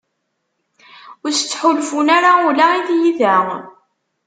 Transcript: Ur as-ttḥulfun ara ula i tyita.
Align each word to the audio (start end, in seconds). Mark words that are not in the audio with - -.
Ur 1.23 1.31
as-ttḥulfun 1.31 2.07
ara 2.17 2.31
ula 2.47 2.65
i 2.79 2.81
tyita. 2.87 3.35